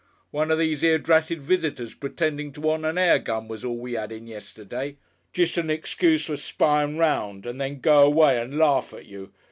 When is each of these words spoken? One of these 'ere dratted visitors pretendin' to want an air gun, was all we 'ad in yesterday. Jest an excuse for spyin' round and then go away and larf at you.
One 0.31 0.49
of 0.49 0.57
these 0.57 0.83
'ere 0.83 0.97
dratted 0.97 1.41
visitors 1.43 1.93
pretendin' 1.93 2.53
to 2.53 2.61
want 2.61 2.85
an 2.85 2.97
air 2.97 3.19
gun, 3.19 3.47
was 3.47 3.63
all 3.63 3.77
we 3.77 3.95
'ad 3.95 4.11
in 4.11 4.25
yesterday. 4.25 4.97
Jest 5.31 5.59
an 5.59 5.69
excuse 5.69 6.25
for 6.25 6.37
spyin' 6.37 6.97
round 6.97 7.45
and 7.45 7.61
then 7.61 7.81
go 7.81 7.99
away 8.01 8.39
and 8.41 8.57
larf 8.57 8.95
at 8.95 9.05
you. 9.05 9.31